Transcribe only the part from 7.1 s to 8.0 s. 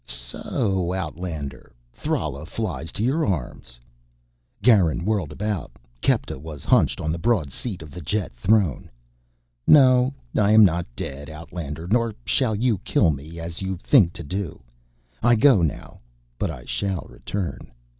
the broad seat of